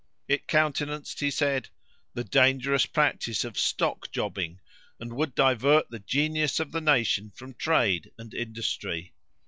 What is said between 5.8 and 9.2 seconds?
the genius of the nation from trade and industry.